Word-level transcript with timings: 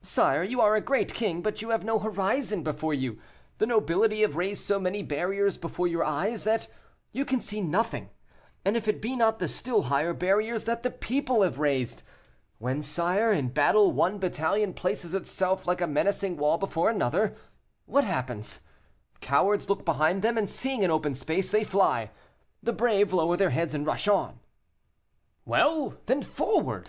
Sire, 0.00 0.42
you 0.42 0.62
are 0.62 0.74
a 0.74 0.80
great 0.80 1.12
king, 1.12 1.42
but 1.42 1.60
you 1.60 1.68
have 1.68 1.84
no 1.84 1.98
horizon 1.98 2.62
before 2.62 2.94
you; 2.94 3.18
the 3.58 3.66
nobility 3.66 4.22
have 4.22 4.34
raised 4.34 4.62
so 4.62 4.80
many 4.80 5.02
barriers 5.02 5.58
before 5.58 5.86
your 5.86 6.02
eyes, 6.02 6.44
that 6.44 6.66
you 7.12 7.26
can 7.26 7.42
see 7.42 7.60
nothing, 7.60 8.08
if 8.64 8.88
it 8.88 9.02
be 9.02 9.14
not 9.14 9.38
the 9.38 9.46
still 9.46 9.82
higher 9.82 10.14
barriers 10.14 10.64
that 10.64 10.82
the 10.82 10.90
people 10.90 11.42
have 11.42 11.58
raised. 11.58 12.04
When, 12.56 12.80
sire, 12.80 13.30
in 13.30 13.50
battle 13.50 13.92
one 13.92 14.18
battalion 14.18 14.72
places 14.72 15.12
itself 15.12 15.66
like 15.66 15.82
a 15.82 15.86
menacing 15.86 16.38
wall 16.38 16.56
before 16.56 16.88
another, 16.88 17.36
what 17.84 18.04
happens? 18.04 18.62
Cowards 19.20 19.68
look 19.68 19.84
behind 19.84 20.22
them, 20.22 20.38
and 20.38 20.48
seeing 20.48 20.86
an 20.86 20.90
open 20.90 21.12
space, 21.12 21.50
they 21.50 21.64
fly; 21.64 22.12
the 22.62 22.72
brave 22.72 23.12
lower 23.12 23.36
their 23.36 23.50
heads 23.50 23.74
and 23.74 23.84
rush 23.86 24.08
on." 24.08 24.40
"Well, 25.44 25.98
then 26.06 26.22
forward!" 26.22 26.84